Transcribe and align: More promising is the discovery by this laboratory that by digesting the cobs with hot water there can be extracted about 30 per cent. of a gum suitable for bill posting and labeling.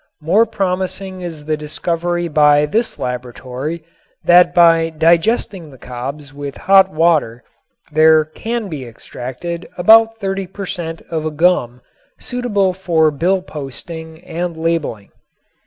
More 0.19 0.47
promising 0.47 1.21
is 1.21 1.45
the 1.45 1.55
discovery 1.55 2.27
by 2.27 2.65
this 2.65 2.97
laboratory 2.97 3.83
that 4.25 4.51
by 4.51 4.89
digesting 4.89 5.69
the 5.69 5.77
cobs 5.77 6.33
with 6.33 6.57
hot 6.57 6.91
water 6.91 7.43
there 7.91 8.25
can 8.25 8.67
be 8.67 8.83
extracted 8.83 9.69
about 9.77 10.17
30 10.17 10.47
per 10.47 10.65
cent. 10.65 11.03
of 11.11 11.23
a 11.23 11.29
gum 11.29 11.81
suitable 12.19 12.73
for 12.73 13.11
bill 13.11 13.43
posting 13.43 14.23
and 14.23 14.57
labeling. 14.57 15.11